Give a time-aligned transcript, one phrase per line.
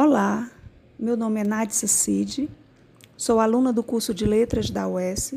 [0.00, 0.48] Olá,
[0.96, 2.48] meu nome é Nadissa Cid,
[3.16, 5.34] sou aluna do curso de Letras da UES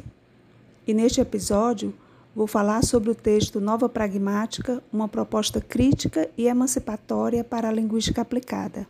[0.85, 1.95] e neste episódio
[2.35, 8.21] vou falar sobre o texto Nova Pragmática, uma proposta crítica e emancipatória para a linguística
[8.21, 8.87] aplicada.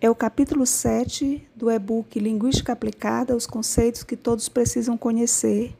[0.00, 5.76] É o capítulo 7 do e-book Linguística Aplicada, os conceitos que todos precisam conhecer,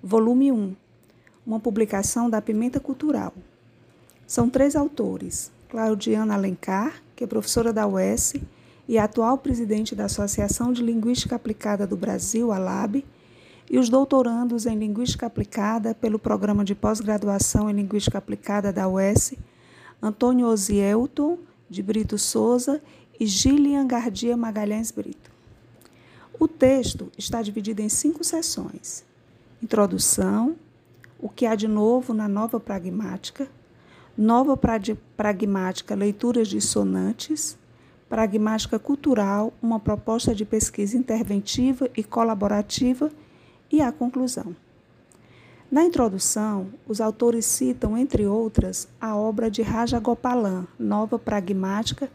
[0.00, 0.76] volume 1,
[1.44, 3.34] uma publicação da Pimenta Cultural.
[4.24, 8.34] São três autores, Claudiana Alencar, que é professora da UES
[8.88, 13.04] e atual presidente da Associação de Linguística Aplicada do Brasil, ALAB,
[13.70, 19.34] e os doutorandos em Linguística Aplicada pelo Programa de Pós-Graduação em Linguística Aplicada da UES,
[20.02, 22.82] Antônio Osielton de Brito Souza
[23.18, 25.30] e Gillian Gardia Magalhães Brito.
[26.36, 29.04] O texto está dividido em cinco sessões:
[29.62, 30.56] Introdução,
[31.20, 33.46] o que há de novo na nova pragmática,
[34.20, 34.54] nova
[35.16, 37.56] pragmática leituras dissonantes,
[38.06, 43.10] pragmática cultural, uma proposta de pesquisa interventiva e colaborativa
[43.72, 44.54] e a conclusão.
[45.72, 52.10] Na introdução, os autores citam, entre outras, a obra de Raja Gopalan, Nova Pragmática,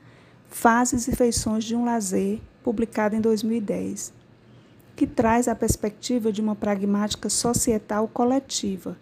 [0.48, 4.14] Fases e Feições de um Lazer, publicada em 2010,
[4.96, 8.96] que traz a perspectiva de uma pragmática societal coletiva.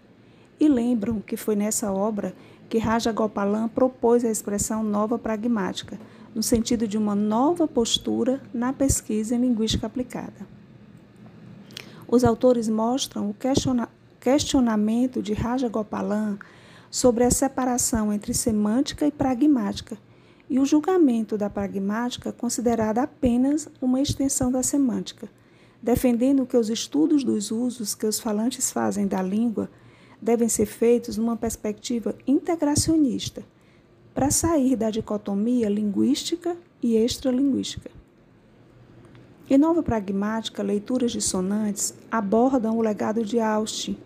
[0.58, 2.34] E lembram que foi nessa obra
[2.74, 6.00] que Raja Gopalan propôs a expressão nova pragmática,
[6.34, 10.48] no sentido de uma nova postura na pesquisa em linguística aplicada.
[12.08, 13.88] Os autores mostram o questiona
[14.20, 16.40] questionamento de Raja Gopalan
[16.90, 19.96] sobre a separação entre semântica e pragmática
[20.50, 25.30] e o julgamento da pragmática considerada apenas uma extensão da semântica,
[25.80, 29.70] defendendo que os estudos dos usos que os falantes fazem da língua
[30.24, 33.44] devem ser feitos numa perspectiva integracionista,
[34.14, 37.92] para sair da dicotomia linguística e extralinguística.
[39.50, 43.98] Em Nova Pragmática, leituras dissonantes abordam o legado de Austin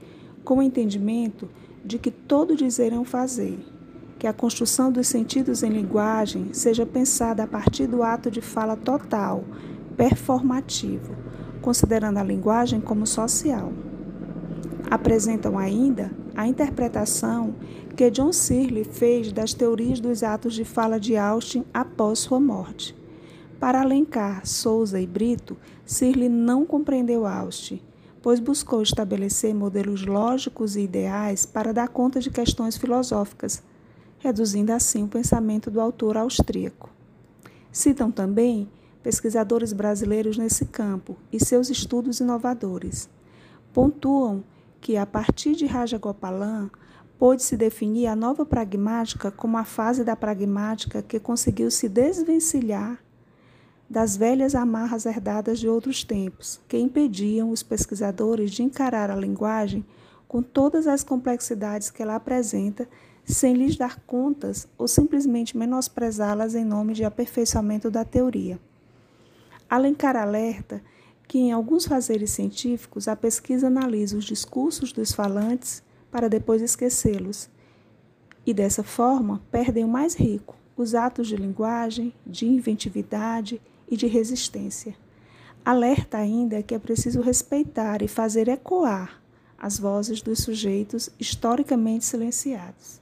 [0.43, 1.47] com o entendimento
[1.85, 3.59] de que todo dizer é um fazer,
[4.17, 8.75] que a construção dos sentidos em linguagem seja pensada a partir do ato de fala
[8.75, 9.43] total,
[9.95, 11.15] performativo,
[11.61, 13.71] considerando a linguagem como social
[14.89, 17.55] apresentam ainda a interpretação
[17.95, 22.95] que John Searle fez das teorias dos atos de fala de Austin após sua morte.
[23.59, 27.81] Para Alencar, Souza e Brito, Searle não compreendeu Austin,
[28.21, 33.63] pois buscou estabelecer modelos lógicos e ideais para dar conta de questões filosóficas,
[34.19, 36.89] reduzindo assim o pensamento do autor austríaco.
[37.71, 38.69] Citam também
[39.01, 43.09] pesquisadores brasileiros nesse campo e seus estudos inovadores.
[43.73, 44.43] Pontuam
[44.81, 46.69] que, a partir de Raja Gopalan,
[47.17, 52.99] pôde-se definir a nova pragmática como a fase da pragmática que conseguiu se desvencilhar
[53.89, 59.85] das velhas amarras herdadas de outros tempos, que impediam os pesquisadores de encarar a linguagem
[60.27, 62.87] com todas as complexidades que ela apresenta,
[63.23, 68.59] sem lhes dar contas ou simplesmente menosprezá-las em nome de aperfeiçoamento da teoria.
[69.69, 70.81] Alencar alerta
[71.27, 77.49] que em alguns fazeres científicos a pesquisa analisa os discursos dos falantes para depois esquecê-los.
[78.45, 84.07] E dessa forma perdem o mais rico, os atos de linguagem, de inventividade e de
[84.07, 84.95] resistência.
[85.65, 89.21] Alerta ainda que é preciso respeitar e fazer ecoar
[89.57, 93.01] as vozes dos sujeitos historicamente silenciados.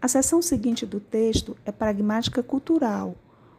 [0.00, 3.14] A seção seguinte do texto é Pragmática Cultural,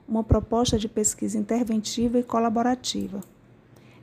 [0.07, 3.21] uma proposta de pesquisa interventiva e colaborativa.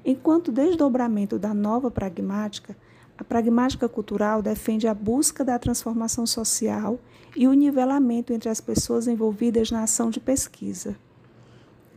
[0.05, 2.77] Enquanto desdobramento da nova pragmática,
[3.17, 6.99] a pragmática cultural defende a busca da transformação social
[7.35, 10.97] e o nivelamento entre as pessoas envolvidas na ação de pesquisa.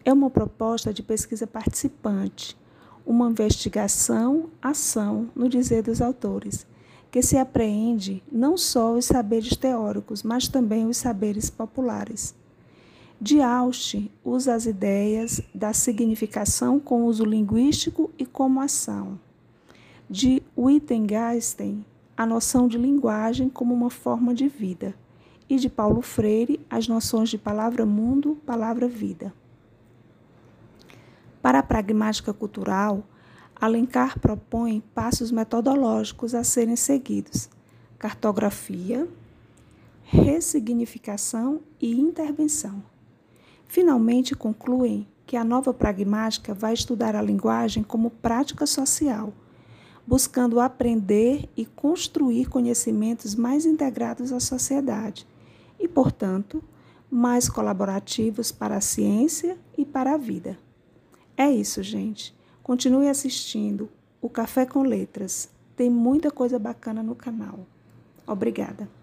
[0.06, 2.57] É uma proposta de pesquisa participante,
[3.06, 6.66] uma investigação, ação, no dizer dos autores,
[7.12, 12.35] que se apreende não só os saberes teóricos, mas também os saberes populares.
[13.19, 19.19] De Austin usa as ideias da significação com uso linguístico e como ação.
[20.09, 21.83] De Wittgenstein,
[22.15, 24.95] a noção de linguagem como uma forma de vida.
[25.50, 29.33] E de Paulo Freire, as noções de palavra-mundo, palavra-vida.
[31.41, 33.03] Para a pragmática cultural,
[33.59, 37.50] Alencar propõe passos metodológicos a serem seguidos:
[37.97, 39.07] cartografia,
[40.03, 42.83] ressignificação e intervenção.
[43.67, 49.33] Finalmente, concluem que a nova pragmática vai estudar a linguagem como prática social,
[50.05, 55.27] buscando aprender e construir conhecimentos mais integrados à sociedade
[55.77, 56.63] e, portanto,
[57.11, 60.57] mais colaborativos para a ciência e para a vida.
[61.35, 62.33] É isso, gente.
[62.63, 63.89] Continue assistindo
[64.21, 65.49] o Café com Letras.
[65.75, 67.59] Tem muita coisa bacana no canal.
[68.25, 68.96] Obrigada.